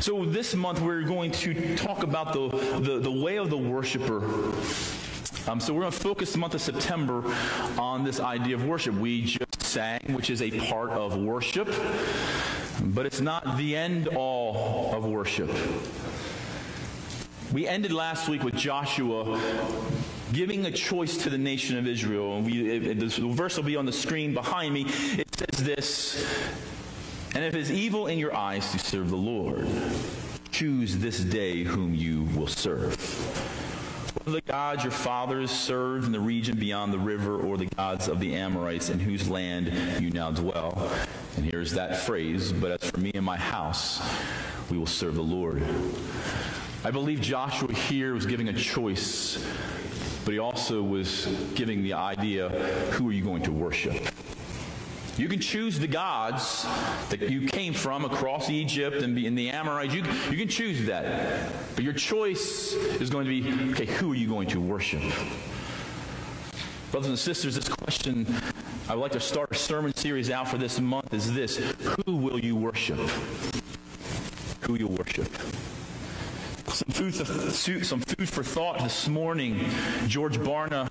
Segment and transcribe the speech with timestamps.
[0.00, 4.24] So this month we're going to talk about the, the, the way of the worshiper.
[5.46, 7.22] Um, so we're going to focus the month of September
[7.78, 8.94] on this idea of worship.
[8.94, 11.68] We just sang, which is a part of worship,
[12.80, 15.50] but it's not the end all of worship.
[17.52, 19.38] We ended last week with Joshua
[20.32, 22.38] giving a choice to the nation of Israel.
[22.38, 24.86] And we, it, it, the verse will be on the screen behind me.
[25.18, 26.26] It says this
[27.34, 29.68] And if it's evil in your eyes to serve the Lord,
[30.50, 32.96] choose this day whom you will serve.
[34.24, 38.08] Whether the gods your fathers served in the region beyond the river, or the gods
[38.08, 40.90] of the Amorites in whose land you now dwell.
[41.36, 44.02] And here's that phrase, but as for me and my house,
[44.68, 45.62] we will serve the Lord.
[46.84, 49.46] I believe Joshua here was giving a choice,
[50.24, 52.48] but he also was giving the idea
[52.92, 53.94] who are you going to worship?
[55.16, 56.66] You can choose the gods
[57.10, 59.94] that you came from across Egypt and in the Amorites.
[59.94, 61.52] You, you can choose that.
[61.74, 65.02] But your choice is going to be okay, who are you going to worship?
[66.90, 68.26] Brothers and sisters, this question
[68.88, 71.58] I would like to start a sermon series out for this month is this
[72.04, 72.98] Who will you worship?
[74.62, 75.28] Who you worship?
[76.72, 79.58] Some food, some food for thought this morning.
[80.06, 80.86] George Barna,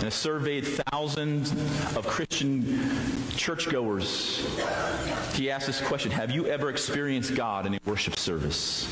[0.00, 1.50] in a surveyed thousands
[1.96, 2.64] of Christian
[3.36, 4.46] churchgoers,
[5.34, 8.88] he asked this question Have you ever experienced God in a worship service?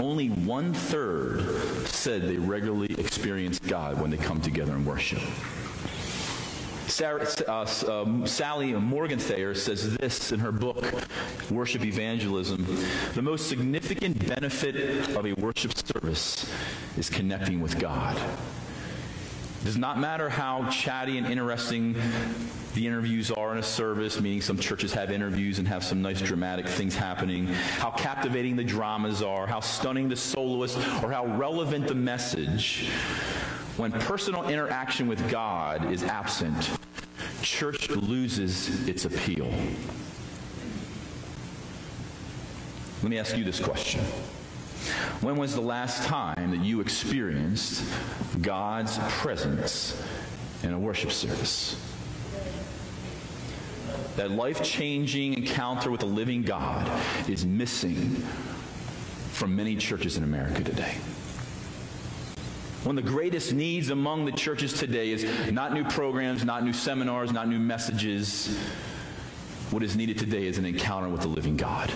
[0.00, 5.22] Only one third said they regularly experience God when they come together and worship.
[6.86, 10.84] Sarah, uh, um, Sally Morgenthaler says this in her book,
[11.50, 12.66] Worship Evangelism.
[13.14, 16.50] The most significant benefit of a worship service
[16.96, 18.16] is connecting with God.
[18.16, 21.96] It does not matter how chatty and interesting
[22.74, 26.20] the interviews are in a service, meaning some churches have interviews and have some nice
[26.20, 31.86] dramatic things happening, how captivating the dramas are, how stunning the soloist, or how relevant
[31.86, 32.90] the message.
[33.76, 36.70] When personal interaction with God is absent,
[37.42, 39.52] church loses its appeal.
[43.02, 44.00] Let me ask you this question.
[45.20, 47.84] When was the last time that you experienced
[48.40, 50.00] God's presence
[50.62, 51.76] in a worship service?
[54.14, 56.88] That life changing encounter with the living God
[57.28, 58.22] is missing
[59.32, 60.96] from many churches in America today.
[62.84, 66.74] One of the greatest needs among the churches today is not new programs, not new
[66.74, 68.58] seminars, not new messages.
[69.70, 71.90] What is needed today is an encounter with the living God.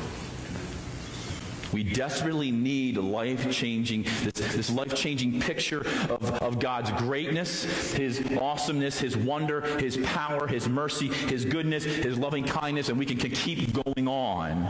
[1.74, 8.26] We desperately need life changing, this, this life changing picture of, of God's greatness, His
[8.40, 13.18] awesomeness, His wonder, His power, His mercy, His goodness, His loving kindness, and we can,
[13.18, 14.66] can keep going on.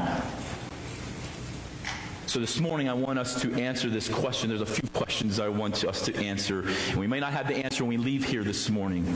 [2.29, 4.51] So this morning, I want us to answer this question.
[4.51, 7.57] There's a few questions I want us to answer, and we may not have the
[7.57, 9.07] answer when we leave here this morning.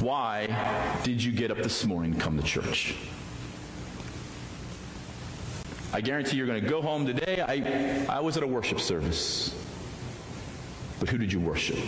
[0.00, 0.48] Why
[1.04, 2.96] did you get up this morning and come to church?
[5.92, 7.40] I guarantee you're going to go home today.
[7.40, 9.54] I, I was at a worship service.
[10.98, 11.78] But who did you worship?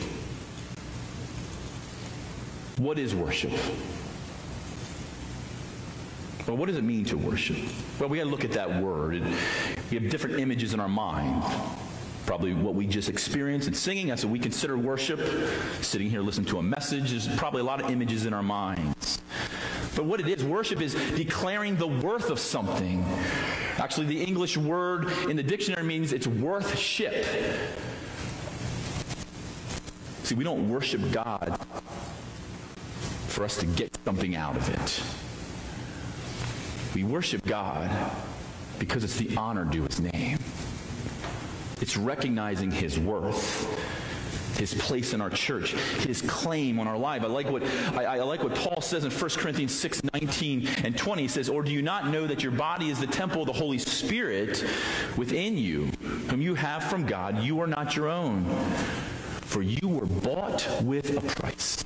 [2.77, 3.50] What is worship?
[6.47, 7.56] Well, what does it mean to worship?
[7.99, 9.22] Well, we got to look at that word.
[9.91, 11.43] we have different images in our mind.
[12.27, 14.09] Probably what we just experienced in singing.
[14.09, 15.21] That's what we consider worship.
[15.81, 17.10] Sitting here listening to a message.
[17.10, 19.22] There's probably a lot of images in our minds.
[19.97, 23.03] But what it is, worship is declaring the worth of something.
[23.78, 27.25] Actually, the English word in the dictionary means it's worth ship.
[30.25, 31.59] See, we don't worship God
[33.28, 35.24] for us to get something out of it.
[36.94, 37.91] We worship God
[38.78, 40.38] because it's the honor due his name.
[41.81, 47.22] It's recognizing his worth, his place in our church, his claim on our life.
[47.22, 50.97] I like what I, I, like what Paul says in 1 Corinthians 6, 19 and
[50.97, 51.22] 20.
[51.22, 53.53] He says, Or do you not know that your body is the temple of the
[53.53, 54.65] Holy Spirit
[55.17, 55.87] within you,
[56.31, 57.43] whom you have from God?
[57.43, 58.47] You are not your own.
[59.44, 61.85] For you were bought with a price.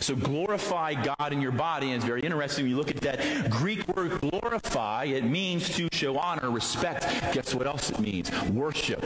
[0.00, 1.88] So glorify God in your body.
[1.88, 5.88] And it's very interesting when you look at that Greek word glorify, it means to
[5.92, 7.06] show honor, respect.
[7.32, 8.30] Guess what else it means?
[8.50, 9.04] Worship.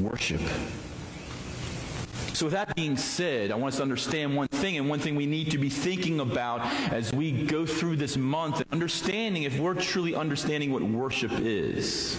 [0.00, 0.40] Worship.
[2.32, 5.14] So, with that being said, I want us to understand one thing, and one thing
[5.14, 9.74] we need to be thinking about as we go through this month, understanding if we're
[9.74, 12.16] truly understanding what worship is.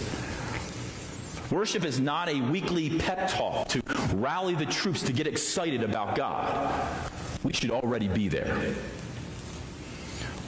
[1.52, 3.82] Worship is not a weekly pep talk to
[4.14, 7.10] rally the troops to get excited about God.
[7.42, 8.74] We should already be there.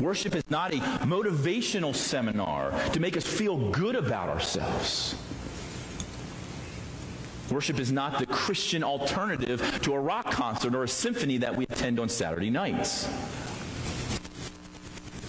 [0.00, 5.14] Worship is not a motivational seminar to make us feel good about ourselves.
[7.50, 11.64] Worship is not the Christian alternative to a rock concert or a symphony that we
[11.64, 13.06] attend on Saturday nights.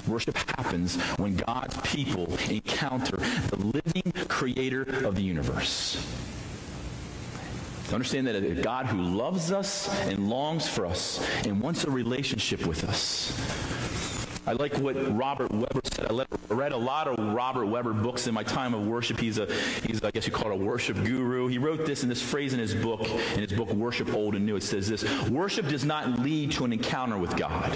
[0.08, 3.18] Worship happens when God's people encounter
[3.50, 6.06] the living creator of the universe.
[7.90, 11.92] To understand that a God who loves us and longs for us and wants a
[11.92, 13.32] relationship with us.
[14.48, 16.06] I like what Robert Webber said.
[16.12, 19.20] I read a lot of Robert Webber books in my time of worship.
[19.20, 19.52] He's a,
[19.84, 21.48] he's, I guess you call it a worship guru.
[21.48, 23.02] He wrote this in this phrase in his book,
[23.34, 24.56] in his book, Worship Old and New.
[24.56, 27.76] It says this, worship does not lead to an encounter with God.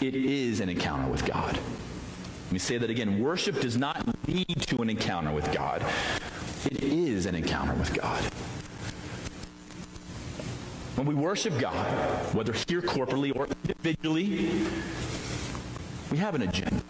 [0.00, 1.54] It is an encounter with God.
[1.54, 3.20] Let me say that again.
[3.20, 5.84] Worship does not lead to an encounter with God.
[6.66, 8.22] It is an encounter with God.
[10.94, 11.74] When we worship God,
[12.32, 14.66] whether here corporately or individually,
[16.10, 16.82] we have an agenda,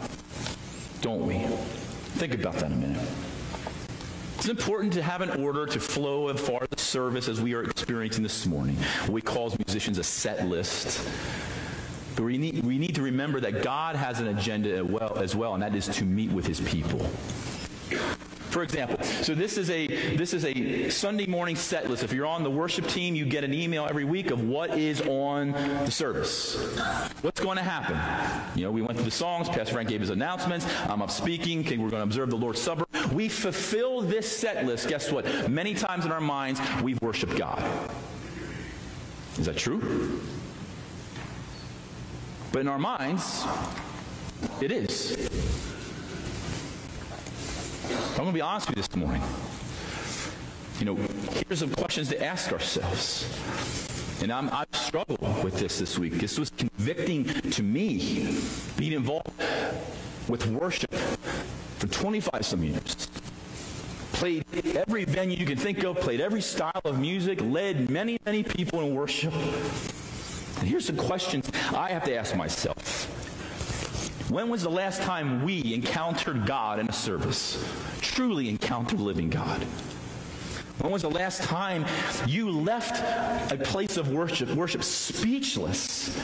[1.00, 1.38] don't we?
[2.18, 3.02] Think about that a minute.
[4.36, 7.62] It's important to have an order to flow as far the service as we are
[7.62, 8.76] experiencing this morning.
[9.08, 11.08] We call musicians a set list.
[12.14, 15.34] But we need, we need to remember that God has an agenda as well, as
[15.36, 17.10] well, and that is to meet with his people.
[18.56, 19.86] For example, so this is a
[20.16, 22.02] this is a Sunday morning set list.
[22.02, 25.02] If you're on the worship team, you get an email every week of what is
[25.02, 26.56] on the service.
[27.20, 27.98] What's going to happen?
[28.58, 31.60] You know, we went through the songs, Pastor Frank gave his announcements, I'm up speaking,
[31.66, 32.86] okay, we're going to observe the Lord's Supper.
[33.12, 34.88] We fulfill this set list.
[34.88, 35.50] Guess what?
[35.50, 37.62] Many times in our minds, we've worshiped God.
[39.38, 40.22] Is that true?
[42.52, 43.44] But in our minds,
[44.62, 45.65] it is.
[47.90, 49.22] I'm going to be honest with you this morning.
[50.78, 50.94] You know,
[51.46, 53.24] here's some questions to ask ourselves.
[54.22, 56.14] And I'm, I've struggled with this this week.
[56.14, 58.38] This was convicting to me,
[58.76, 59.30] being involved
[60.28, 63.08] with worship for 25 some years.
[64.12, 64.44] Played
[64.74, 68.80] every venue you can think of, played every style of music, led many, many people
[68.80, 69.34] in worship.
[69.34, 73.15] And here's the questions I have to ask myself.
[74.28, 77.64] When was the last time we encountered God in a service?
[78.00, 79.62] Truly encountered living God.
[80.80, 81.86] When was the last time
[82.26, 83.00] you left
[83.52, 86.20] a place of worship, worship speechless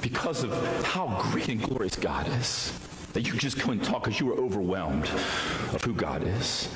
[0.00, 0.52] because of
[0.86, 2.72] how great and glorious God is?
[3.12, 5.04] That you just couldn't talk because you were overwhelmed
[5.74, 6.72] of who God is.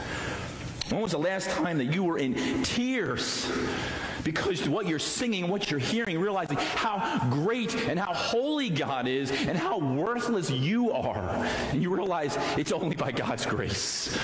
[0.91, 3.51] When was the last time that you were in tears
[4.25, 9.31] because what you're singing, what you're hearing, realizing how great and how holy God is
[9.31, 11.29] and how worthless you are.
[11.71, 14.19] And you realize it's only by God's grace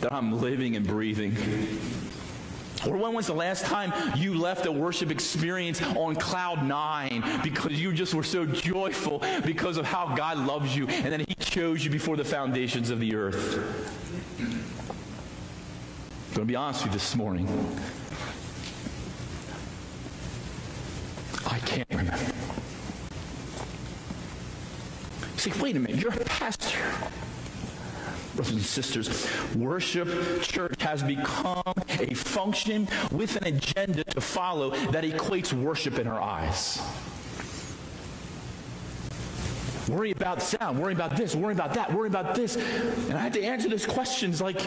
[0.00, 1.36] that I'm living and breathing.
[2.86, 7.72] Or when was the last time you left a worship experience on cloud nine because
[7.72, 11.84] you just were so joyful because of how God loves you and that He chose
[11.84, 13.58] you before the foundations of the earth?
[14.38, 14.46] I'm
[16.34, 17.48] going to be honest with you this morning.
[21.48, 22.18] I can't remember.
[25.36, 26.78] See, wait a minute, you're a pastor.
[28.34, 30.08] Brothers and sisters, worship
[30.42, 36.20] church has become a function with an agenda to follow that equates worship in our
[36.20, 36.80] eyes.
[39.88, 42.56] Worry about sound, worry about this, worry about that, worry about this.
[42.56, 44.60] And I had to answer those questions like,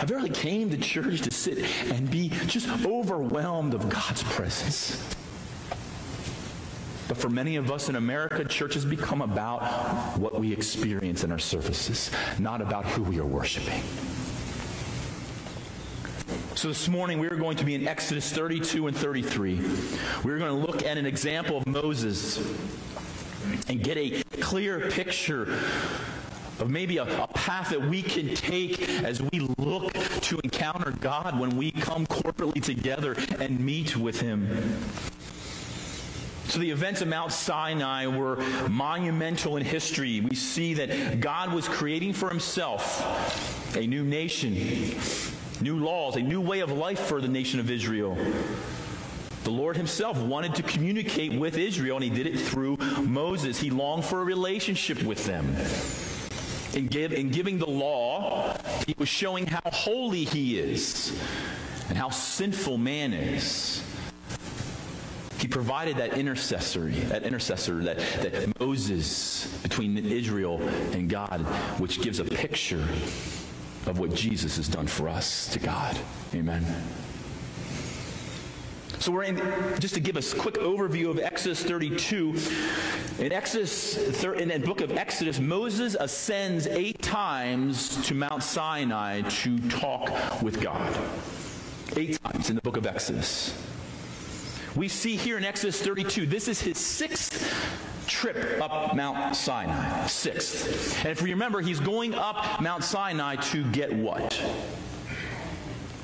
[0.00, 1.58] I barely came to church to sit
[1.90, 5.16] and be just overwhelmed of God's presence.
[7.08, 11.32] But for many of us in America, church has become about what we experience in
[11.32, 13.82] our services, not about who we are worshiping.
[16.54, 19.60] So this morning we are going to be in Exodus 32 and 33.
[20.22, 22.38] We're going to look at an example of Moses
[23.68, 25.58] and get a clear picture
[26.60, 31.38] of maybe a, a, path that we can take as we look to encounter God
[31.38, 34.48] when we come corporately together and meet with Him.
[36.48, 38.36] So the events of Mount Sinai were
[38.70, 40.20] monumental in history.
[40.22, 44.54] We see that God was creating for himself a new nation,
[45.60, 48.16] new laws, a new way of life for the nation of Israel.
[49.44, 53.60] The Lord himself wanted to communicate with Israel, and he did it through Moses.
[53.60, 55.54] He longed for a relationship with them.
[56.74, 58.56] In, give, in giving the law,
[58.86, 61.18] he was showing how holy he is
[61.88, 63.82] and how sinful man is.
[65.38, 70.60] He provided that intercessory, that intercessor, that, that Moses between Israel
[70.92, 71.40] and God,
[71.78, 72.84] which gives a picture
[73.86, 75.96] of what Jesus has done for us to God.
[76.34, 76.64] Amen.
[78.98, 79.36] So we're in,
[79.78, 82.34] just to give us a quick overview of Exodus 32,
[83.18, 89.58] In Exodus, in the book of Exodus, Moses ascends eight times to Mount Sinai to
[89.68, 90.96] talk with God.
[91.96, 93.60] Eight times in the book of Exodus.
[94.76, 97.52] We see here in Exodus 32, this is his sixth
[98.06, 100.06] trip up Mount Sinai.
[100.06, 101.04] Sixth.
[101.04, 104.40] And if you remember, he's going up Mount Sinai to get what?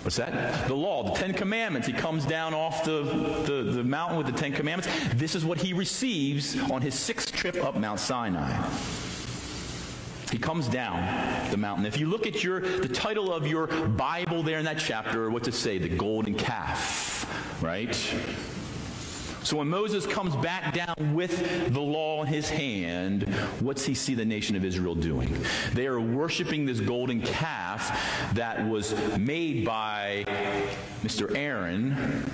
[0.05, 0.69] What's that?
[0.69, 1.87] The law, the Ten Commandments.
[1.87, 3.03] He comes down off the,
[3.47, 4.95] the, the mountain with the Ten Commandments.
[5.15, 8.53] This is what he receives on his sixth trip up Mount Sinai.
[10.31, 11.87] He comes down the mountain.
[11.87, 15.45] If you look at your the title of your Bible there in that chapter, what
[15.45, 15.79] to say?
[15.79, 17.97] The golden calf, right?
[19.45, 23.25] So when Moses comes back down with the law in his hand,
[23.61, 25.37] what's he see the nation of Israel doing?
[25.75, 30.25] They are worshiping this golden calf that was made by
[31.03, 31.37] Mr.
[31.37, 32.25] Aaron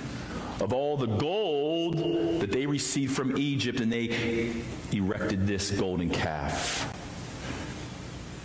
[0.61, 1.97] of all the gold
[2.39, 4.63] that they received from Egypt, and they
[4.93, 6.97] erected this golden calf.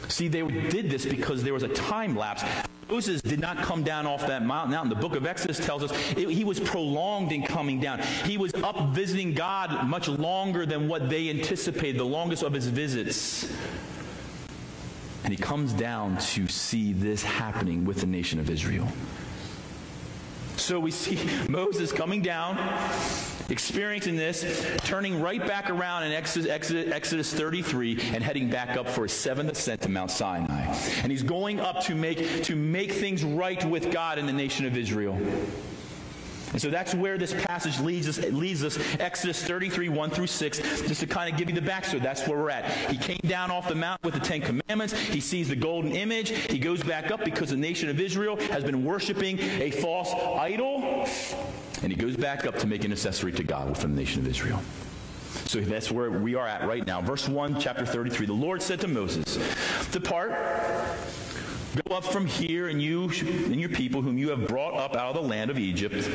[0.09, 2.43] See, they did this because there was a time lapse.
[2.89, 4.73] Moses did not come down off that mountain.
[4.73, 8.01] Now, the book of Exodus tells us it, he was prolonged in coming down.
[8.25, 12.69] He was up visiting God much longer than what they anticipated, the longest of his
[12.69, 13.53] visits.
[15.25, 18.87] And he comes down to see this happening with the nation of Israel.
[20.67, 21.17] So we see
[21.49, 22.59] Moses coming down,
[23.49, 28.89] experiencing this, turning right back around in Exodus, Exodus, Exodus 33 and heading back up
[28.89, 30.75] for his seventh ascent to Mount Sinai.
[31.05, 34.67] And he's going up to make, to make things right with God and the nation
[34.67, 35.17] of Israel.
[36.57, 40.59] And so that's where this passage leads us, leads us, Exodus 33, 1 through 6,
[40.89, 42.01] just to kind of give you the backstory.
[42.01, 42.65] That's where we're at.
[42.91, 44.95] He came down off the mount with the Ten Commandments.
[44.99, 46.31] He sees the golden image.
[46.31, 51.07] He goes back up because the nation of Israel has been worshiping a false idol.
[51.83, 54.27] And he goes back up to make an accessory to God from the nation of
[54.27, 54.63] Israel.
[55.45, 57.03] So that's where we are at right now.
[57.03, 58.25] Verse 1, chapter 33.
[58.25, 59.37] The Lord said to Moses,
[59.93, 60.31] Depart
[61.85, 65.15] Go up from here, and you and your people, whom you have brought up out
[65.15, 66.09] of the land of Egypt,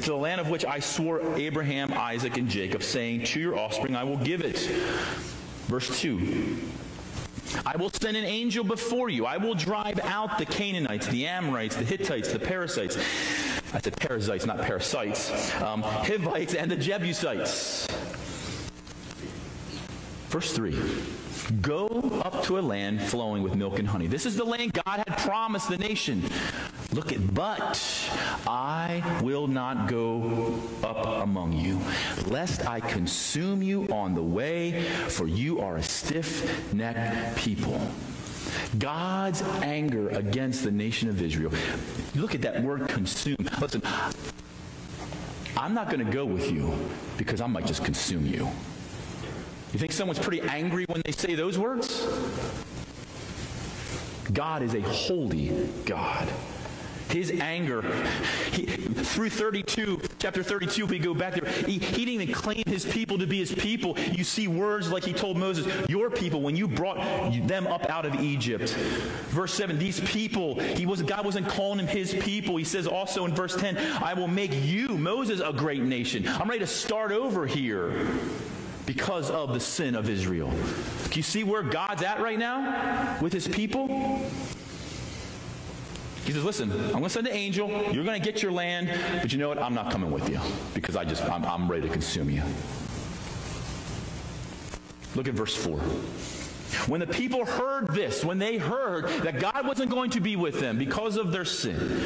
[0.00, 3.94] to the land of which I swore Abraham, Isaac, and Jacob, saying, To your offspring
[3.94, 4.58] I will give it.
[5.66, 6.56] Verse 2.
[7.66, 9.26] I will send an angel before you.
[9.26, 12.96] I will drive out the Canaanites, the Amorites, the Hittites, the Perizzites.
[13.74, 15.54] I said Perizzites, not parasites.
[15.60, 17.86] Um, Hivites and the Jebusites.
[20.30, 20.74] Verse 3.
[21.60, 21.86] Go
[22.24, 24.08] up to a land flowing with milk and honey.
[24.08, 26.22] This is the land God had promised the nation.
[26.92, 27.80] Look at, but
[28.46, 31.80] I will not go up among you,
[32.26, 37.80] lest I consume you on the way, for you are a stiff necked people.
[38.78, 41.52] God's anger against the nation of Israel.
[42.16, 43.36] Look at that word consume.
[43.60, 43.82] Listen,
[45.56, 46.76] I'm not going to go with you
[47.16, 48.48] because I might just consume you.
[49.76, 52.08] You think someone's pretty angry when they say those words?
[54.32, 56.26] God is a holy God.
[57.10, 57.82] His anger,
[58.52, 62.62] he, through 32, chapter 32, if we go back there, he, he didn't even claim
[62.66, 63.98] his people to be his people.
[63.98, 66.96] You see words like he told Moses, your people, when you brought
[67.46, 68.70] them up out of Egypt.
[69.28, 72.56] Verse 7, these people, he was, God wasn't calling them his people.
[72.56, 76.26] He says also in verse 10, I will make you, Moses, a great nation.
[76.26, 78.08] I'm ready to start over here
[78.86, 80.50] because of the sin of Israel.
[81.10, 83.88] Do you see where God's at right now with his people?
[86.24, 87.68] He says, listen, I'm going to send an angel.
[87.92, 88.90] You're going to get your land.
[89.20, 89.58] But you know what?
[89.58, 90.40] I'm not coming with you
[90.74, 92.42] because I just, I'm, I'm ready to consume you.
[95.14, 95.78] Look at verse 4.
[96.88, 100.60] When the people heard this, when they heard that God wasn't going to be with
[100.60, 102.02] them because of their sin,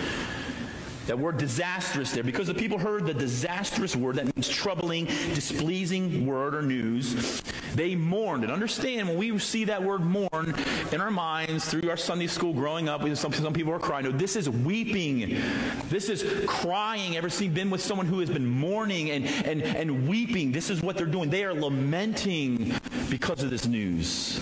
[1.11, 6.25] that word disastrous there, because the people heard the disastrous word, that means troubling, displeasing
[6.25, 7.43] word or news,
[7.75, 8.45] they mourned.
[8.45, 10.55] And understand, when we see that word mourn
[10.93, 14.05] in our minds through our Sunday school growing up, some, some people are crying.
[14.05, 15.43] No, this is weeping.
[15.89, 17.17] This is crying.
[17.17, 20.53] Ever seen been with someone who has been mourning and, and, and weeping?
[20.53, 21.29] This is what they're doing.
[21.29, 22.73] They are lamenting
[23.11, 24.39] because of this news.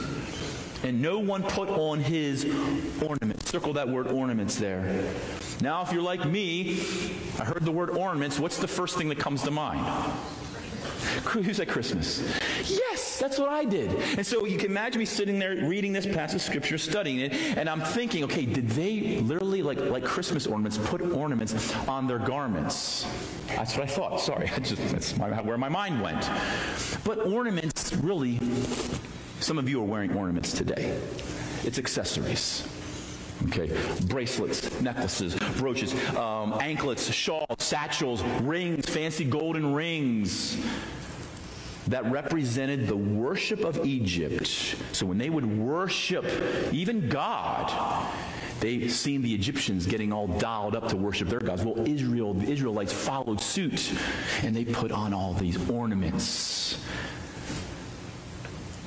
[0.85, 2.45] And no one put on his
[3.03, 3.51] ornaments.
[3.51, 5.11] Circle that word ornaments there.
[5.61, 6.79] Now, if you're like me,
[7.39, 8.39] I heard the word ornaments.
[8.39, 9.85] What's the first thing that comes to mind?
[11.25, 12.23] Who's at Christmas?
[12.69, 13.91] Yes, that's what I did.
[14.17, 17.35] And so you can imagine me sitting there reading this passage of scripture, studying it,
[17.57, 22.19] and I'm thinking, okay, did they literally, like, like Christmas ornaments, put ornaments on their
[22.19, 23.07] garments?
[23.49, 24.21] That's what I thought.
[24.21, 26.31] Sorry, just, that's my, where my mind went.
[27.05, 28.39] But ornaments, really,
[29.41, 30.97] some of you are wearing ornaments today.
[31.65, 32.67] It's accessories.
[33.47, 33.71] Okay,
[34.07, 40.57] bracelets, necklaces, brooches, um, anklets, shawls, satchels, rings, fancy golden rings.
[41.89, 44.77] that represented the worship of Egypt.
[44.93, 46.25] So when they would worship
[46.71, 47.73] even God,
[48.61, 51.65] they seen the Egyptians getting all dialed up to worship their gods.
[51.65, 53.93] Well, Israel, the Israelites followed suit
[54.43, 56.79] and they put on all these ornaments.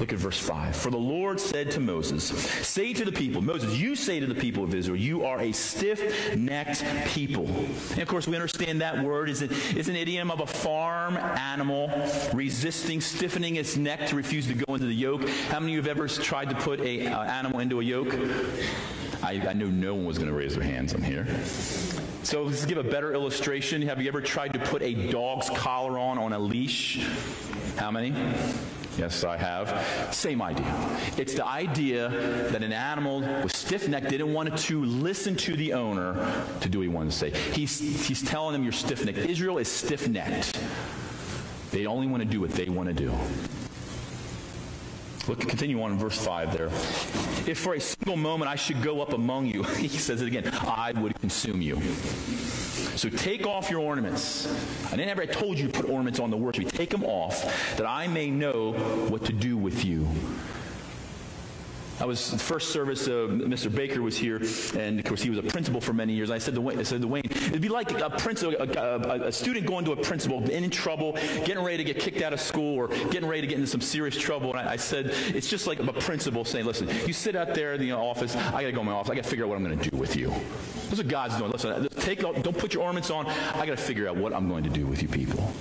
[0.02, 0.76] Look at verse 5.
[0.76, 2.24] For the Lord said to Moses,
[2.68, 5.52] Say to the people, Moses, you say to the people of Israel, you are a
[5.52, 7.46] stiff necked people.
[7.92, 11.92] And of course, we understand that word is an, an idiom of a farm animal
[12.34, 15.30] resisting, stiffening its neck to refuse to go into the yoke.
[15.50, 18.16] How many of you have ever tried to put an uh, animal into a yoke?
[19.22, 21.28] I, I knew no one was going to raise their hands on here.
[22.24, 23.84] So let's give a better illustration.
[23.84, 27.06] Have you ever tried to put a dog's collar on on a leash?
[27.78, 28.16] How many?
[28.98, 30.14] Yes, I have.
[30.14, 31.00] Same idea.
[31.18, 32.10] It's the idea
[32.52, 36.14] that an animal with stiff neck didn't want to listen to the owner
[36.60, 37.30] to do what he wanted to say.
[37.54, 39.18] He's, he's telling them you're stiff necked.
[39.20, 40.60] Israel is stiff necked.
[41.72, 43.14] They only want to do what they want to do.
[45.28, 46.68] Look, continue on in verse 5 there.
[47.48, 50.50] If for a single moment I should go up among you, he says it again,
[50.62, 51.80] I would consume you.
[52.96, 54.48] So take off your ornaments.
[54.88, 56.72] I didn't ever I told you to put ornaments on the worship.
[56.72, 57.44] Take them off
[57.78, 58.74] that I may know
[59.10, 60.08] what to do with you.
[62.02, 63.08] I was the first service.
[63.08, 63.74] Uh, Mr.
[63.74, 64.42] Baker was here,
[64.76, 66.32] and of course he was a principal for many years.
[66.32, 69.28] I said to Wayne, I said to Wayne, it'd be like a principal, a, a,
[69.28, 71.14] a, student going to a principal, in trouble,
[71.46, 73.82] getting ready to get kicked out of school, or getting ready to get into some
[73.82, 74.50] serious trouble.
[74.50, 77.76] And I, I said, it's just like a principal saying, listen, you sit out there
[77.76, 78.36] in the office.
[78.36, 79.12] I got to go in my office.
[79.12, 80.30] I got to figure out what I'm going to do with you.
[80.90, 81.52] That's what God's doing.
[81.52, 83.28] Listen, take, don't put your ornaments on.
[83.28, 85.54] I got to figure out what I'm going to do with you people.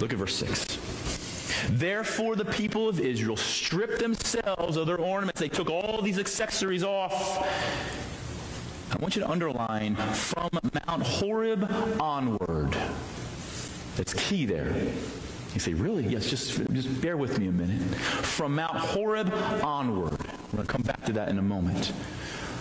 [0.00, 0.75] Look at verse six.
[1.68, 5.40] Therefore, the people of Israel stripped themselves of their ornaments.
[5.40, 7.46] They took all these accessories off.
[8.92, 10.50] I want you to underline from
[10.86, 11.70] Mount Horeb
[12.00, 12.76] onward.
[13.96, 14.74] That's key there.
[15.54, 16.06] You say, really?
[16.06, 17.80] Yes, just, just bear with me a minute.
[17.96, 19.32] From Mount Horeb
[19.62, 20.12] onward.
[20.12, 21.92] We're going to come back to that in a moment.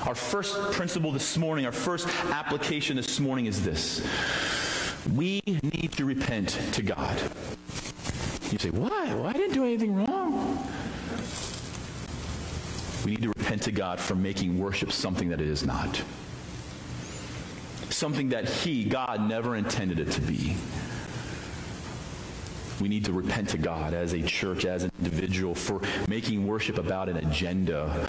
[0.05, 4.05] Our first principle this morning, our first application this morning is this.
[5.13, 7.21] We need to repent to God.
[8.55, 9.13] You say, why?
[9.13, 10.65] Well, I didn't do anything wrong.
[13.03, 16.01] We need to repent to God for making worship something that it is not.
[17.89, 20.55] Something that He, God, never intended it to be.
[22.79, 26.77] We need to repent to God as a church, as an individual, for making worship
[26.77, 28.07] about an agenda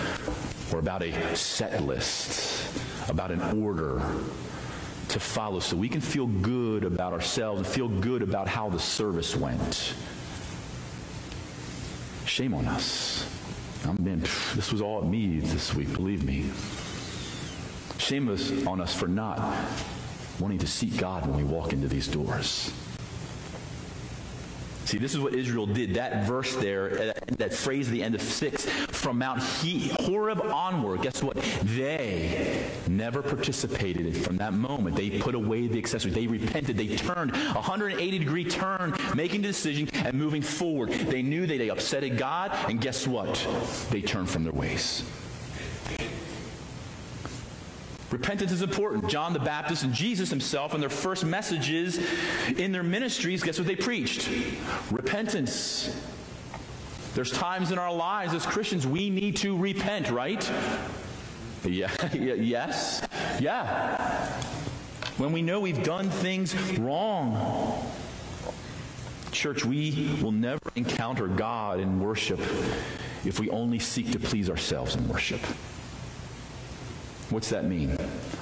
[0.72, 2.70] or about a set list,
[3.09, 4.00] about an order
[5.09, 8.78] to follow so we can feel good about ourselves and feel good about how the
[8.78, 9.92] service went.
[12.26, 13.24] Shame on us.
[13.86, 14.20] I'm being,
[14.54, 16.50] this was all me this week, believe me.
[17.98, 18.28] Shame
[18.66, 19.38] on us for not
[20.40, 22.72] wanting to seek God when we walk into these doors.
[24.87, 25.94] See, this is what Israel did.
[25.94, 31.25] That verse there, that phrase at the end of 6, from Mount Horeb onward, guess
[31.25, 31.37] what?
[31.64, 34.94] They never participated from that moment.
[34.94, 36.14] They put away the accessories.
[36.14, 36.77] They repented.
[36.77, 40.90] They turned 180 degree turn, making the decision and moving forward.
[40.90, 43.44] They knew that they upsetted God, and guess what?
[43.90, 45.03] They turned from their ways.
[48.16, 49.11] Repentance is important.
[49.11, 52.00] John the Baptist and Jesus himself, in their first messages
[52.57, 54.31] in their ministries, guess what they preached?
[54.90, 55.94] Repentance.
[57.14, 60.50] There's times in our lives as Christians we need to repent, right?
[61.64, 63.05] Yeah, yes,
[63.40, 64.31] yeah.
[65.16, 67.85] When we know we've done things wrong.
[69.33, 72.38] Church, we will never encounter God in worship
[73.24, 75.40] if we only seek to please ourselves in worship.
[77.30, 77.96] What's that mean?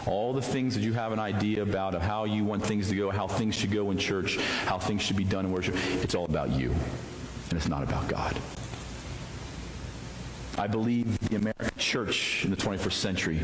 [0.06, 2.94] All the things that you have an idea about of how you want things to
[2.94, 6.14] go, how things should go in church, how things should be done in worship, it's
[6.14, 6.70] all about you.
[7.48, 8.38] And it's not about God.
[10.58, 13.40] I believe the American church in the 21st century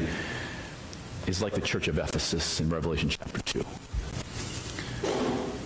[1.26, 3.64] is like the church of Ephesus in Revelation chapter 2.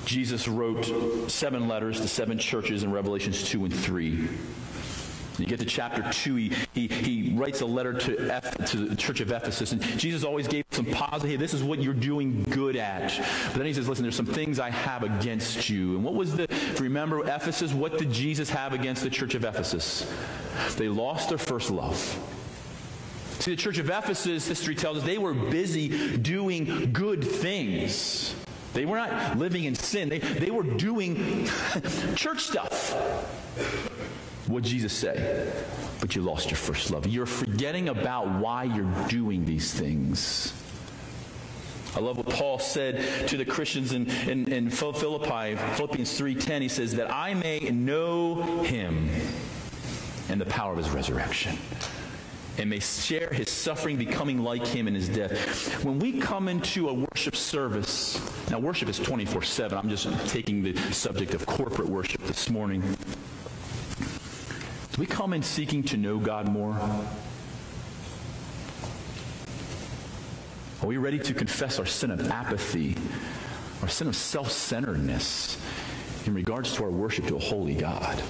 [0.04, 4.28] Jesus wrote seven letters to seven churches in Revelations 2 and 3.
[5.38, 9.20] You get to chapter 2, he, he, he writes a letter to, to the church
[9.20, 12.76] of Ephesus, and Jesus always gave some positive, hey, this is what you're doing good
[12.76, 13.16] at.
[13.46, 15.96] But then he says, listen, there's some things I have against you.
[15.96, 16.46] And what was the,
[16.80, 20.12] remember Ephesus, what did Jesus have against the church of Ephesus?
[20.76, 21.96] They lost their first love.
[23.40, 28.34] See, the church of Ephesus, history tells us, they were busy doing good things.
[28.72, 30.08] They were not living in sin.
[30.08, 31.46] They, they were doing
[32.16, 32.94] church stuff.
[34.46, 35.52] What Jesus say?
[36.00, 37.06] But you lost your first love.
[37.06, 40.52] You're forgetting about why you're doing these things.
[41.96, 46.60] I love what Paul said to the Christians in, in, in Philippi, Philippians 3.10.
[46.60, 49.08] He says, that I may know him
[50.28, 51.56] and the power of his resurrection
[52.58, 55.84] and may share his suffering, becoming like him in his death.
[55.84, 59.76] When we come into a worship service, now worship is 24 7.
[59.76, 62.82] I'm just taking the subject of corporate worship this morning.
[64.94, 66.72] Do we come in seeking to know God more?
[70.80, 72.96] Are we ready to confess our sin of apathy,
[73.82, 75.60] our sin of self centeredness
[76.26, 78.22] in regards to our worship to a holy God?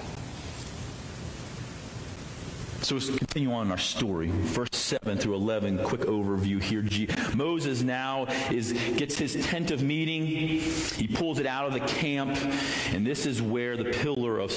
[2.85, 4.29] So let's continue on our story.
[4.29, 6.85] Verse 7 through 11, quick overview here.
[7.35, 10.27] Moses now is gets his tent of meeting.
[10.27, 12.39] He pulls it out of the camp,
[12.93, 14.51] and this is where the pillar of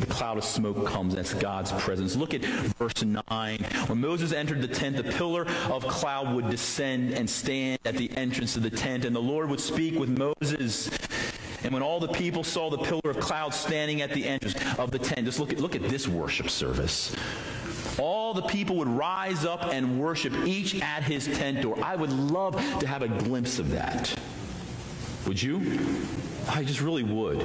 [0.00, 1.14] the cloud of smoke comes.
[1.14, 2.16] That's God's presence.
[2.16, 3.58] Look at verse 9.
[3.58, 8.10] When Moses entered the tent, the pillar of cloud would descend and stand at the
[8.16, 10.88] entrance of the tent, and the Lord would speak with Moses.
[11.62, 14.90] And when all the people saw the pillar of cloud standing at the entrance of
[14.90, 17.14] the tent, just look at, look at this worship service
[17.98, 21.78] all the people would rise up and worship, each at his tent door.
[21.82, 24.14] I would love to have a glimpse of that.
[25.26, 25.80] Would you?
[26.48, 27.40] I just really would.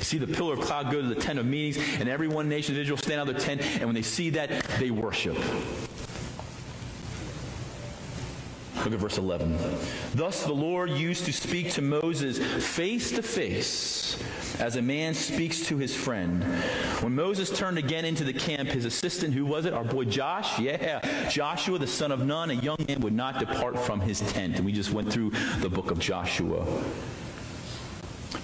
[0.00, 2.74] See the pillar of cloud go to the tent of meetings, and every one nation
[2.74, 5.36] of Israel stand out of their tent, and when they see that, they worship.
[8.84, 9.58] Look at verse 11.
[10.14, 14.22] Thus the Lord used to speak to Moses face to face
[14.58, 16.42] as a man speaks to his friend.
[17.02, 19.72] When Moses turned again into the camp, his assistant, who was it?
[19.72, 20.58] Our boy Josh?
[20.58, 24.56] Yeah, Joshua, the son of Nun, a young man, would not depart from his tent.
[24.56, 26.66] And we just went through the book of Joshua.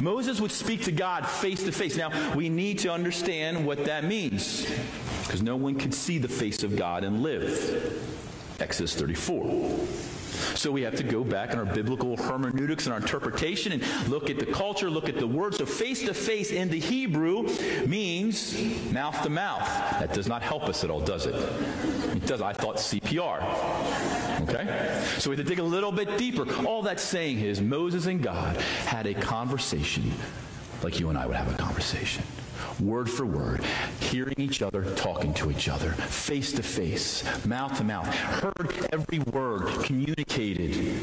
[0.01, 1.97] Moses would speak to God face to face.
[1.97, 4.71] Now, we need to understand what that means
[5.23, 8.13] because no one could see the face of God and live.
[8.59, 9.87] Exodus 34.
[10.55, 14.31] So we have to go back in our biblical hermeneutics and our interpretation and look
[14.31, 15.55] at the culture, look at the word.
[15.55, 17.49] So face to face in the Hebrew
[17.87, 18.57] means
[18.93, 19.67] mouth to mouth.
[19.99, 21.35] That does not help us at all, does it?
[21.35, 22.41] It does.
[22.41, 23.43] I thought CPR.
[24.43, 25.03] Okay?
[25.19, 26.47] So we have to dig a little bit deeper.
[26.67, 30.13] All that's saying is Moses and God had a conversation
[30.83, 32.23] like you and I would have a conversation
[32.81, 33.63] word for word,
[34.01, 39.19] hearing each other, talking to each other, face to face, mouth to mouth, heard every
[39.19, 40.99] word, communicated.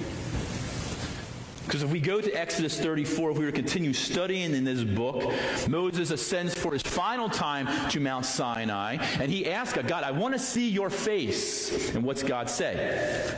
[1.65, 4.83] Because if we go to Exodus 34, if we were to continue studying in this
[4.83, 5.33] book,
[5.67, 10.11] Moses ascends for his final time to Mount Sinai, and he asks God, God, I
[10.11, 11.95] want to see your face.
[11.95, 13.33] And what's God say?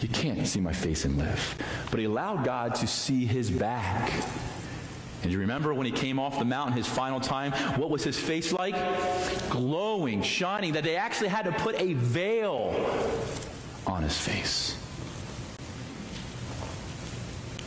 [0.00, 1.56] You can't see my face and live.
[1.90, 4.12] But he allowed God to see his back.
[5.26, 7.50] And you remember when he came off the mountain his final time?
[7.80, 8.76] What was his face like?
[9.50, 12.72] Glowing, shining, that they actually had to put a veil
[13.88, 14.78] on his face.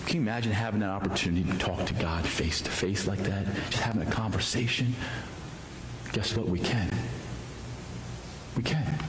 [0.05, 3.45] Can you imagine having that opportunity to talk to God face to face like that?
[3.69, 4.95] Just having a conversation?
[6.13, 6.47] Guess what?
[6.47, 6.89] We can.
[8.55, 8.99] We can.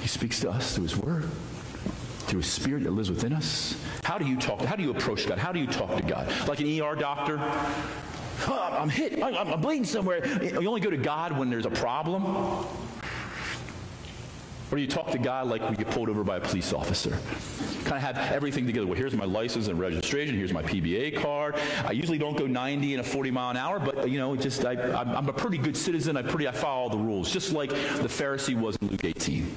[0.00, 1.30] He speaks to us through His Word
[2.30, 3.76] through a spirit that lives within us?
[4.04, 4.62] How do you talk?
[4.62, 5.38] How do you approach God?
[5.38, 6.32] How do you talk to God?
[6.46, 7.38] Like an ER doctor?
[8.46, 9.20] Oh, I'm hit.
[9.22, 10.24] I'm bleeding somewhere.
[10.42, 12.24] You only go to God when there's a problem.
[14.72, 17.10] Or you talk to God like we get pulled over by a police officer.
[17.84, 18.86] Kind of have everything together.
[18.86, 20.36] Well, here's my license and registration.
[20.36, 21.56] Here's my PBA card.
[21.84, 24.64] I usually don't go 90 and a 40 mile an hour, but you know, just
[24.64, 26.16] I, am a pretty good citizen.
[26.16, 29.52] I pretty I follow all the rules, just like the Pharisee was in Luke 18,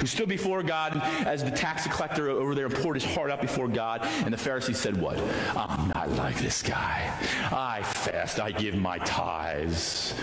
[0.00, 3.40] who stood before God as the tax collector over there and poured his heart out
[3.40, 4.02] before God.
[4.24, 5.18] And the Pharisee said, "What?
[5.56, 7.12] I'm not like this guy.
[7.50, 8.40] I fast.
[8.40, 10.14] I give my tithes."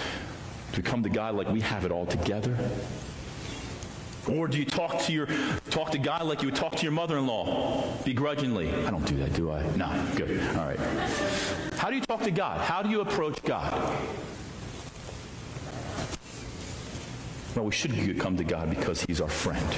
[0.74, 2.56] To come to God like we have it all together.
[4.28, 5.28] Or do you talk to your
[5.72, 8.70] talk to God like you would talk to your mother-in-law, begrudgingly?
[8.86, 9.64] I don't do that, do I?
[9.76, 10.40] No, good.
[10.56, 10.80] All right.
[11.78, 12.62] How do you talk to God?
[12.62, 13.74] How do you approach God?
[17.56, 19.76] Well, we should come to God because He's our friend.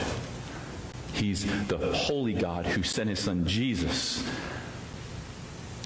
[1.14, 4.28] He's the holy God who sent His Son Jesus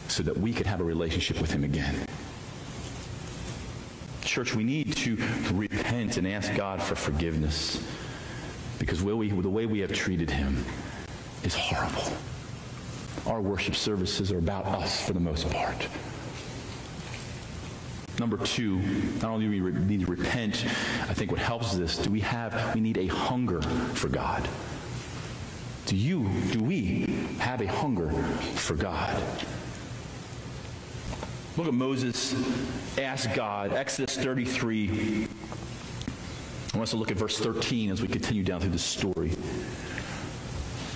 [0.08, 2.06] so that we could have a relationship with Him again.
[4.21, 5.17] Church, we need to
[5.54, 7.82] repent and ask God for forgiveness
[8.80, 10.65] because we, the way we have treated him
[11.43, 12.12] is horrible.
[13.26, 15.88] Our worship services are about us for the most part.
[18.19, 18.78] Number two,
[19.21, 20.65] not only do we need to repent,
[21.01, 23.62] I think what helps this, do we have, we need a hunger
[23.93, 24.47] for God.
[25.86, 28.10] Do you, do we have a hunger
[28.56, 29.21] for God?
[31.58, 32.36] Look at Moses
[32.97, 35.28] ask God, Exodus 33,
[36.73, 39.32] I want us to look at verse 13 as we continue down through the story.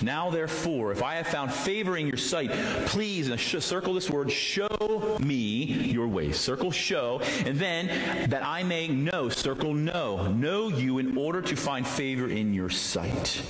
[0.02, 2.50] Now, therefore, if I have found favor in your sight,
[2.86, 6.38] please, and circle this word, show me your ways.
[6.38, 11.56] Circle show, and then that I may know, circle know, know you in order to
[11.56, 13.42] find favor in your sight.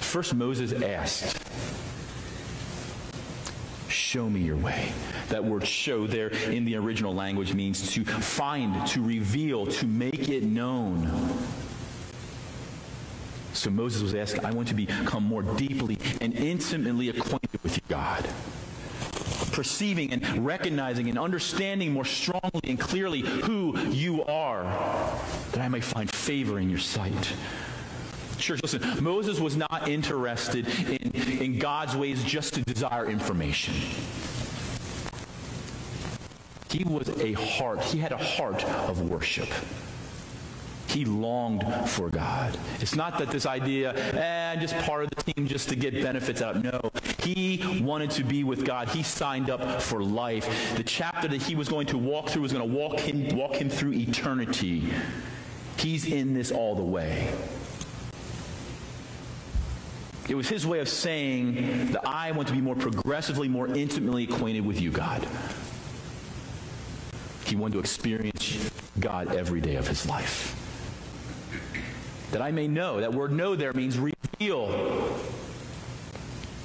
[0.00, 1.38] First, Moses asked,
[3.88, 4.92] Show me your way.
[5.28, 10.28] That word show there in the original language means to find, to reveal, to make
[10.28, 11.08] it known.
[13.60, 17.82] So Moses was asking, I want to become more deeply and intimately acquainted with you,
[17.90, 18.26] God.
[19.52, 24.62] Perceiving and recognizing and understanding more strongly and clearly who you are,
[25.52, 27.34] that I may find favor in your sight.
[28.38, 33.74] Church, listen, Moses was not interested in, in God's ways just to desire information.
[36.70, 39.50] He was a heart, he had a heart of worship.
[40.90, 42.58] He longed for God.
[42.80, 46.42] It's not that this idea, eh, just part of the team just to get benefits
[46.42, 46.64] out.
[46.64, 46.90] No.
[47.20, 48.88] He wanted to be with God.
[48.88, 50.76] He signed up for life.
[50.76, 53.54] The chapter that he was going to walk through was going to walk him, walk
[53.54, 54.90] him through eternity.
[55.76, 57.32] He's in this all the way.
[60.28, 64.24] It was his way of saying that I want to be more progressively, more intimately
[64.24, 65.24] acquainted with you, God.
[67.46, 70.56] He wanted to experience God every day of his life
[72.32, 73.00] that I may know.
[73.00, 75.18] That word know there means reveal.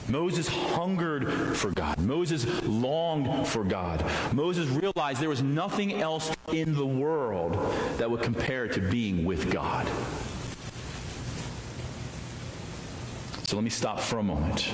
[0.08, 2.00] Moses hungered for God.
[2.00, 4.06] Moses longed for God.
[4.34, 7.54] Moses realized there was nothing else in the world
[7.98, 9.88] that would compare to being with God.
[13.48, 14.72] So let me stop for a moment.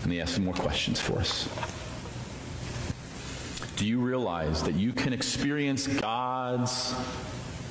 [0.00, 1.48] Let me ask some more questions for us.
[3.76, 6.94] Do you realize that you can experience God's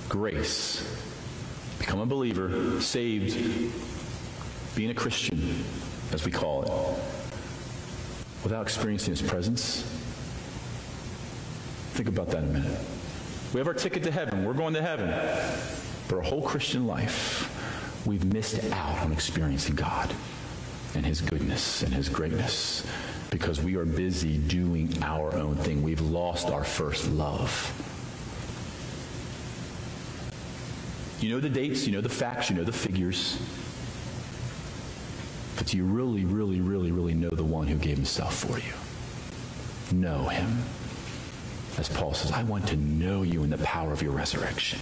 [0.07, 1.08] grace
[1.89, 3.35] become a believer, saved,
[4.75, 5.65] being a Christian,
[6.11, 6.69] as we call it,
[8.43, 9.81] without experiencing His presence?
[11.93, 12.79] Think about that a minute.
[13.53, 14.45] We have our ticket to heaven.
[14.45, 15.07] We're going to heaven.
[16.07, 20.13] But our whole Christian life, we've missed out on experiencing God
[20.93, 22.85] and His goodness and His greatness
[23.31, 25.81] because we are busy doing our own thing.
[25.81, 27.88] We've lost our first love.
[31.19, 33.37] You know the dates, you know the facts, you know the figures.
[35.57, 39.99] But do you really, really, really, really know the one who gave himself for you?
[39.99, 40.59] Know him.
[41.77, 44.79] As Paul says, I want to know you in the power of your resurrection.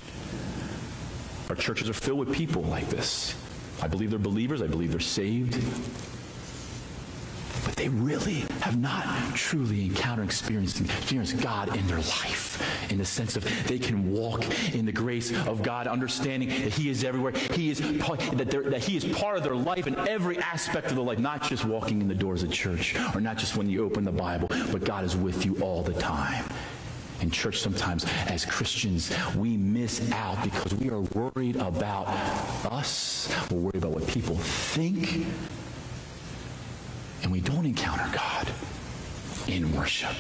[1.50, 3.34] Our churches are filled with people like this.
[3.82, 4.62] I believe they're believers.
[4.62, 5.56] I believe they're saved
[7.66, 13.06] but they really have not truly encountered experienced, experienced God in their life in the
[13.06, 17.34] sense of they can walk in the grace of God, understanding that He is everywhere.
[17.54, 21.06] He is that, that He is part of their life in every aspect of their
[21.06, 24.04] life, not just walking in the doors of church or not just when you open
[24.04, 26.46] the Bible, but God is with you all the time.
[27.22, 32.08] In church, sometimes as Christians, we miss out because we are worried about
[32.72, 33.34] us.
[33.50, 35.26] We're worried about what people think
[37.24, 38.52] and we don't encounter God
[39.48, 40.16] in worship.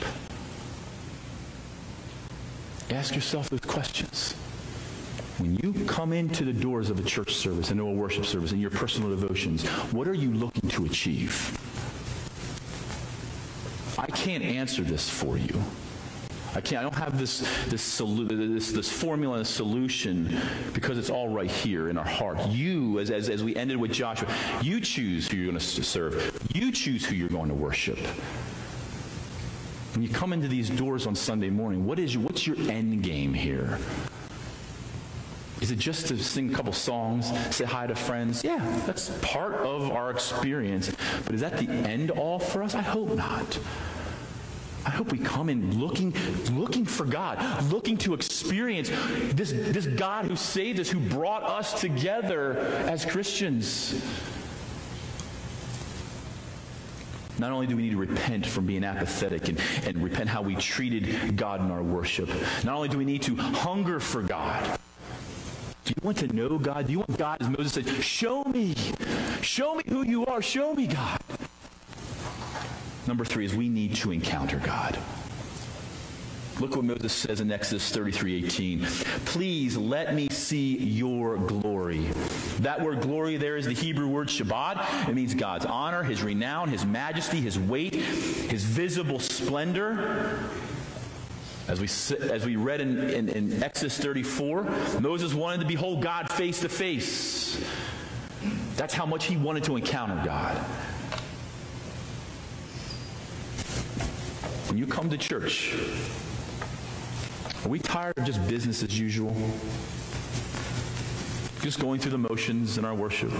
[2.89, 4.33] Ask yourself those questions.
[5.39, 8.59] When you come into the doors of a church service, into a worship service, in
[8.59, 11.55] your personal devotions, what are you looking to achieve?
[13.99, 15.61] I can't answer this for you.
[16.55, 16.79] I can't.
[16.79, 20.37] I don't have this this this, this formula, this solution,
[20.73, 22.39] because it's all right here in our heart.
[22.47, 24.27] You, as, as as we ended with Joshua,
[24.61, 26.39] you choose who you're going to serve.
[26.53, 27.99] You choose who you're going to worship.
[29.93, 33.01] When you come into these doors on Sunday morning, what is your, what's your end
[33.01, 33.79] game here?
[35.59, 38.43] Is it just to sing a couple songs, say hi to friends?
[38.43, 40.91] Yeah, that's part of our experience.
[41.25, 42.75] But is that the end all for us?
[42.75, 43.59] I hope not.
[44.87, 46.13] I hope we come in looking,
[46.53, 48.89] looking for God, looking to experience
[49.33, 54.01] this, this God who saved us, who brought us together as Christians.
[57.37, 60.55] Not only do we need to repent from being apathetic and, and repent how we
[60.55, 62.29] treated God in our worship,
[62.63, 64.79] not only do we need to hunger for God,
[65.83, 66.87] do you want to know God?
[66.87, 68.73] Do you want God, as Moses said, show me,
[69.41, 71.19] show me who you are, show me God.
[73.07, 74.97] Number three is we need to encounter God.
[76.59, 78.85] Look what Moses says in Exodus 33 18.
[79.25, 81.99] Please let me see your glory.
[82.61, 85.07] That word glory there is the Hebrew word Shabbat.
[85.07, 90.39] It means God's honor, his renown, his majesty, his weight, his visible splendor.
[91.67, 91.85] As we,
[92.29, 94.63] as we read in, in, in Exodus 34,
[95.01, 97.63] Moses wanted to behold God face to face.
[98.77, 100.57] That's how much he wanted to encounter God.
[104.77, 105.75] When you come to church,
[107.65, 109.35] are we tired of just business as usual?
[111.63, 113.31] Just going through the motions in our worship?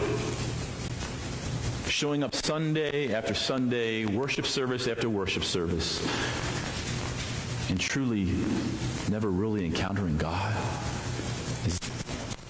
[1.88, 6.02] Showing up Sunday after Sunday, worship service after worship service,
[7.70, 8.34] and truly
[9.08, 10.87] never really encountering God?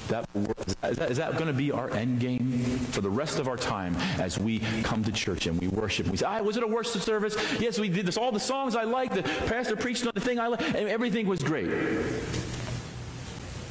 [0.07, 3.47] That, is that, is that going to be our end game for the rest of
[3.47, 6.07] our time as we come to church and we worship?
[6.07, 7.35] We say, ah, was it a worship service?
[7.59, 8.17] Yes, we did this.
[8.17, 11.27] All the songs I liked, the pastor preached on the thing I liked, and everything
[11.27, 11.69] was great.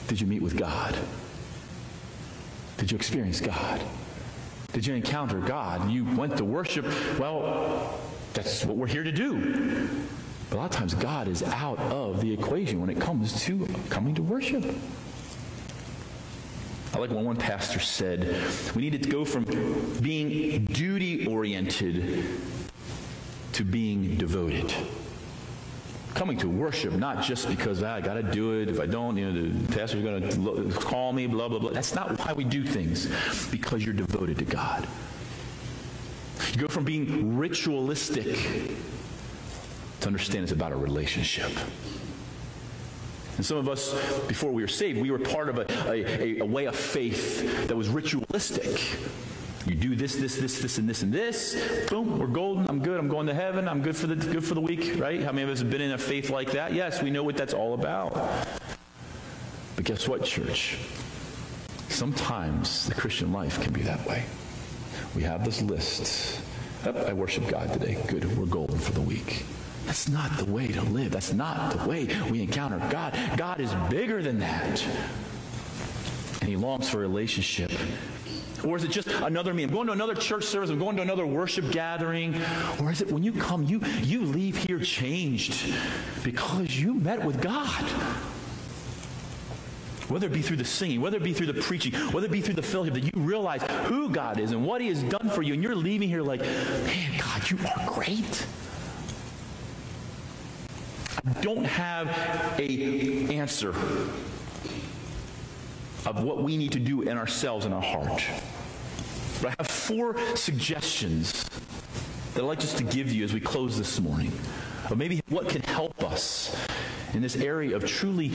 [0.09, 0.97] Did you meet with God?
[2.77, 3.81] Did you experience God?
[4.73, 5.91] Did you encounter God?
[5.91, 6.85] You went to worship.
[7.19, 7.99] Well,
[8.35, 9.89] that's what we're here to do.
[10.51, 13.67] But a lot of times God is out of the equation when it comes to
[13.89, 14.65] coming to worship.
[16.97, 18.27] I like what one pastor said.
[18.75, 19.45] We needed to go from
[20.01, 22.25] being duty oriented
[23.53, 24.73] to being devoted.
[26.15, 28.71] Coming to worship, not just because ah, I got to do it.
[28.71, 31.73] If I don't, you know, the pastor's going to call me, blah, blah, blah.
[31.73, 33.11] That's not why we do things,
[33.51, 34.89] because you're devoted to God.
[36.53, 38.39] You go from being ritualistic
[40.01, 41.53] to understand it's about a relationship.
[43.37, 43.93] And some of us,
[44.27, 47.77] before we were saved, we were part of a, a, a, way of faith that
[47.77, 48.99] was ritualistic.
[49.67, 51.89] You do this, this, this, this, and this, and this.
[51.91, 52.67] Boom, we're golden.
[52.69, 52.99] I'm good.
[52.99, 53.69] I'm going to heaven.
[53.69, 55.21] I'm good for the good for the week, right?
[55.23, 56.73] How many of us have been in a faith like that?
[56.73, 58.15] Yes, we know what that's all about.
[59.75, 60.79] But guess what, church?
[61.89, 64.25] Sometimes the Christian life can be that way.
[65.15, 66.41] We have this list.
[66.85, 67.99] I worship God today.
[68.07, 68.37] Good.
[68.37, 69.45] We're golden for the week.
[69.87, 71.13] That's not the way to live.
[71.13, 73.17] That's not the way we encounter God.
[73.37, 74.85] God is bigger than that.
[76.41, 77.71] And He longs for relationship.
[78.65, 79.63] Or is it just another me?
[79.63, 80.71] I'm going to another church service.
[80.71, 82.35] I'm going to another worship gathering.
[82.81, 85.73] Or is it when you come, you, you leave here changed
[86.25, 87.85] because you met with God?
[90.09, 92.41] Whether it be through the singing, whether it be through the preaching, whether it be
[92.41, 95.43] through the fellowship, that you realize who God is and what He has done for
[95.43, 98.47] you, and you're leaving here like, man, God, you are great
[101.41, 102.09] don't have
[102.59, 103.71] a answer
[106.07, 108.23] of what we need to do in ourselves in our heart.
[109.43, 111.45] But I have four suggestions
[112.35, 114.33] that I'd like just to give you as we close this morning
[114.89, 116.57] of maybe what can help us
[117.13, 118.31] in this area of truly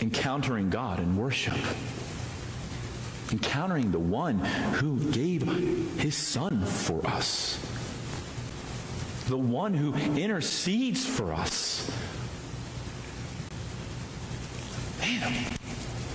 [0.00, 1.58] encountering God in worship.
[3.30, 5.42] Encountering the one who gave
[5.98, 7.58] his son for us
[9.28, 11.77] the one who intercedes for us.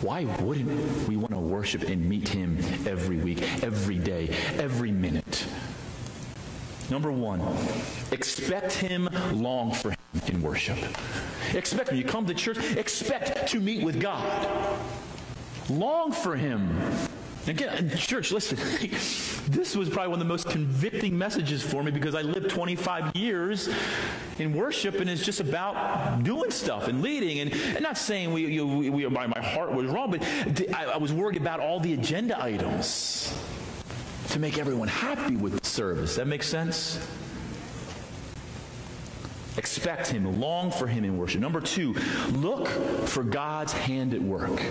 [0.01, 5.45] Why wouldn't we want to worship and meet him every week, every day, every minute?
[6.89, 7.41] Number one,
[8.12, 10.77] expect him, long for him in worship.
[11.53, 14.79] Expect when you come to church, expect to meet with God.
[15.69, 16.77] Long for him.
[17.47, 18.58] Again, church, listen,
[19.49, 23.15] this was probably one of the most convicting messages for me because I lived 25
[23.15, 23.69] years
[24.39, 27.39] in worship and it's just about doing stuff and leading.
[27.39, 30.24] And, and not saying we, you, we, we, my, my heart was wrong, but
[30.74, 33.34] I, I was worried about all the agenda items
[34.30, 36.15] to make everyone happy with the service.
[36.15, 37.06] That makes sense?
[39.58, 41.39] Expect Him, long for Him in worship.
[41.39, 41.93] Number two,
[42.32, 44.63] look for God's hand at work.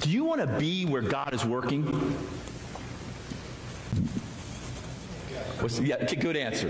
[0.00, 1.84] Do you want to be where God is working?
[5.60, 6.68] What's, yeah, good answer.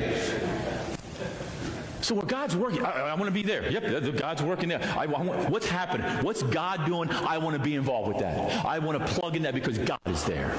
[2.02, 3.70] So where God's working, I, I want to be there.
[3.70, 4.82] Yep, God's working there.
[4.96, 6.06] I, I want, what's happening?
[6.24, 7.10] What's God doing?
[7.10, 8.64] I want to be involved with that.
[8.64, 10.54] I want to plug in that because God is there.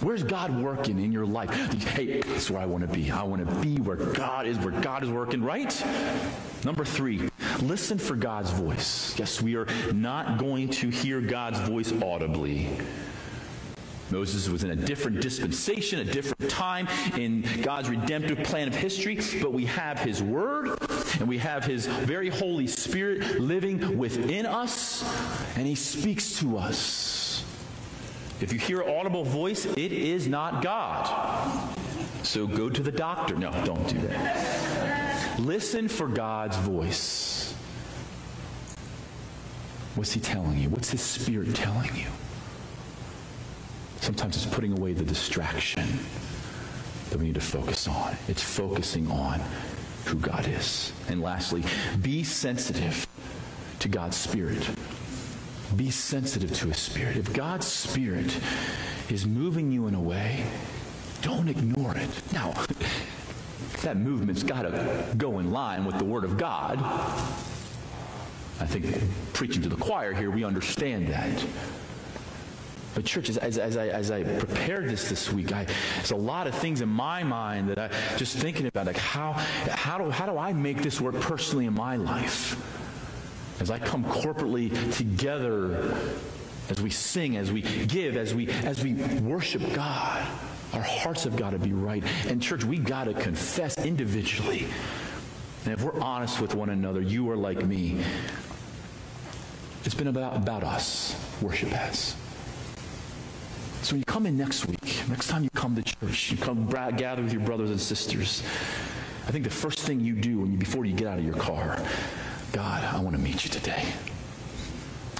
[0.00, 1.50] Where's God working in your life?
[1.88, 3.10] Hey, that's where I want to be.
[3.10, 5.84] I want to be where God is, where God is working, right?
[6.64, 7.30] Number three,
[7.62, 9.18] listen for God's voice.
[9.18, 12.68] Yes, we are not going to hear God's voice audibly.
[14.10, 19.18] Moses was in a different dispensation, a different time in God's redemptive plan of history,
[19.40, 20.78] but we have His Word
[21.18, 25.02] and we have His very Holy Spirit living within us,
[25.56, 27.44] and He speaks to us.
[28.40, 31.76] If you hear an audible voice, it is not God.
[32.24, 33.36] So go to the doctor.
[33.36, 35.38] No, don't do that.
[35.38, 37.54] Listen for God's voice.
[39.94, 40.68] What's He telling you?
[40.68, 42.06] What's His Spirit telling you?
[44.04, 45.98] Sometimes it's putting away the distraction
[47.08, 48.14] that we need to focus on.
[48.28, 49.40] It's focusing on
[50.04, 50.92] who God is.
[51.08, 51.64] And lastly,
[52.02, 53.06] be sensitive
[53.78, 54.68] to God's Spirit.
[55.76, 57.16] Be sensitive to His Spirit.
[57.16, 58.38] If God's Spirit
[59.08, 60.44] is moving you in a way,
[61.22, 62.10] don't ignore it.
[62.30, 62.52] Now,
[63.80, 66.78] that movement's got to go in line with the Word of God.
[68.60, 68.84] I think
[69.32, 71.42] preaching to the choir here, we understand that.
[72.94, 75.66] But church, as, as, I, as I prepared this this week, I,
[75.96, 79.32] there's a lot of things in my mind that I just thinking about, like how,
[79.32, 82.56] how, do, how do I make this work personally in my life?
[83.60, 85.96] As I come corporately together,
[86.70, 90.26] as we sing, as we give, as we, as we worship God,
[90.72, 92.04] our hearts have got to be right.
[92.28, 94.66] And church, we got to confess individually.
[95.64, 98.02] And if we're honest with one another, you are like me.
[99.84, 102.16] It's been about, about us, worship has.
[103.84, 106.66] So when you come in next week, next time you come to church, you come
[106.96, 108.42] gather with your brothers and sisters.
[109.28, 111.36] I think the first thing you do when you, before you get out of your
[111.36, 111.78] car,
[112.52, 113.84] God, I want to meet you today.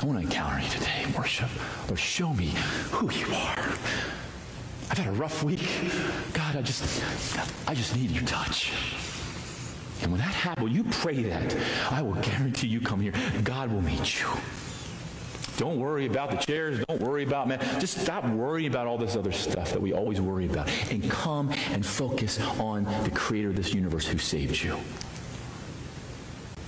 [0.01, 1.51] I want to encounter you today, worship.
[1.89, 2.55] Lord, show me
[2.91, 3.59] who you are.
[4.91, 5.69] I've had a rough week.
[6.33, 7.05] God, I just,
[7.69, 8.73] I just need your touch.
[10.01, 11.55] And when that happens, you pray that,
[11.91, 13.13] I will guarantee you come here,
[13.43, 14.29] God will meet you.
[15.57, 16.85] Don't worry about the chairs.
[16.87, 17.61] Don't worry about man.
[17.81, 21.51] Just stop worrying about all this other stuff that we always worry about and come
[21.71, 24.77] and focus on the creator of this universe who saved you.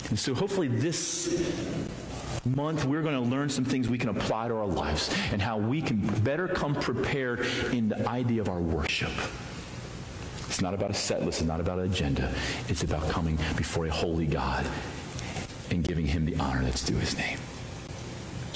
[0.09, 1.53] And so hopefully this
[2.45, 5.59] month we're going to learn some things we can apply to our lives and how
[5.59, 9.11] we can better come prepared in the idea of our worship.
[10.47, 12.33] It's not about a set list, it's not about an agenda.
[12.69, 14.65] It's about coming before a holy God
[15.71, 17.39] and giving him the honor that's due his name.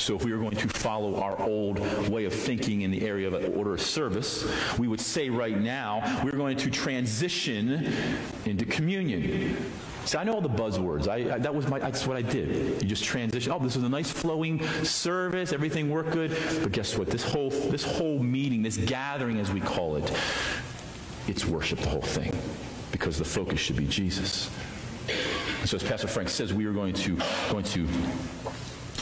[0.00, 1.78] So, if we were going to follow our old
[2.08, 5.60] way of thinking in the area of an order of service, we would say right
[5.60, 7.92] now we're going to transition
[8.46, 9.54] into communion.
[10.06, 11.06] See, I know all the buzzwords.
[11.06, 11.78] I, I, that was my.
[11.78, 12.82] That's what I did.
[12.82, 13.52] You just transition.
[13.52, 15.52] Oh, this was a nice flowing service.
[15.52, 16.34] Everything worked good.
[16.62, 17.08] But guess what?
[17.08, 20.10] This whole this whole meeting, this gathering, as we call it,
[21.28, 21.78] it's worship.
[21.78, 22.34] The whole thing,
[22.90, 24.50] because the focus should be Jesus.
[25.66, 27.18] So, as Pastor Frank says, we are going to
[27.50, 27.86] going to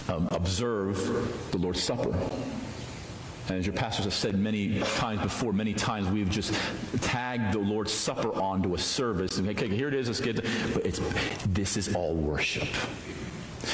[0.09, 2.15] um, observe the Lord's Supper.
[3.49, 6.53] And as your pastors have said many times before, many times we've just
[7.01, 9.39] tagged the Lord's Supper onto a service.
[9.39, 10.37] And okay, here it is, let's get
[10.75, 11.01] But it's,
[11.47, 12.69] this is all worship.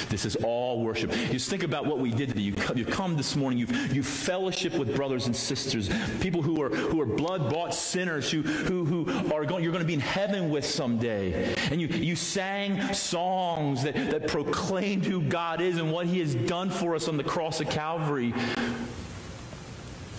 [0.09, 1.11] This is all worship.
[1.11, 2.43] Just think about what we did today.
[2.43, 6.68] You, you come this morning, you've, you fellowship with brothers and sisters, people who are,
[6.70, 10.01] who are blood bought sinners, who, who, who are going, you're going to be in
[10.01, 11.55] heaven with someday.
[11.70, 16.35] And you, you sang songs that, that proclaimed who God is and what He has
[16.35, 18.35] done for us on the cross of Calvary.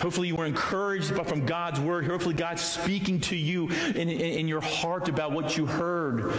[0.01, 2.05] Hopefully, you were encouraged from God's word.
[2.05, 6.33] Hopefully, God's speaking to you in, in, in, your heart about what you heard.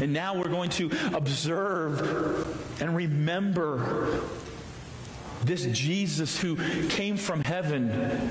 [0.00, 4.20] And now we're going to observe and remember
[5.44, 6.56] this Jesus who
[6.88, 8.30] came from heaven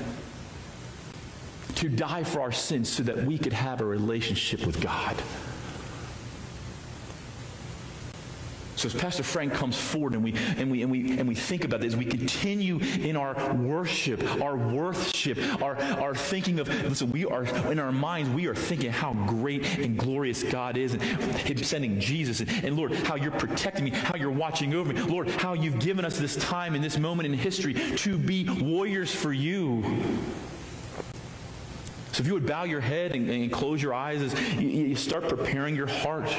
[1.76, 5.16] to die for our sins so that we could have a relationship with God.
[8.82, 11.66] So as Pastor Frank comes forward and we and we and we and we think
[11.66, 17.24] about this, we continue in our worship, our worship, our, our thinking of listen, we
[17.26, 21.58] are in our minds, we are thinking how great and glorious God is and Him
[21.58, 25.00] sending Jesus and, and Lord, how you're protecting me, how you're watching over me.
[25.00, 29.14] Lord, how you've given us this time in this moment in history to be warriors
[29.14, 29.84] for you.
[32.14, 34.96] So if you would bow your head and, and close your eyes as you, you
[34.96, 36.36] start preparing your heart.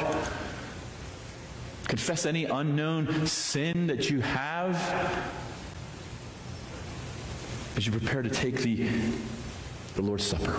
[1.93, 4.75] Confess any unknown sin that you have
[7.77, 8.89] as you prepare to take the,
[9.97, 10.59] the Lord's Supper.